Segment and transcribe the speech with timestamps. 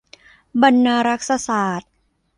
[0.61, 1.91] บรรณารักษศาสตร์